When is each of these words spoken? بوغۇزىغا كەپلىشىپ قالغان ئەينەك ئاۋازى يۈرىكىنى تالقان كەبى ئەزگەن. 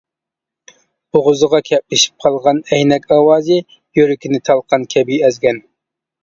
بوغۇزىغا 1.17 1.59
كەپلىشىپ 1.67 2.25
قالغان 2.25 2.61
ئەينەك 2.71 3.05
ئاۋازى 3.17 3.59
يۈرىكىنى 4.01 4.41
تالقان 4.51 4.89
كەبى 4.97 5.21
ئەزگەن. 5.29 5.63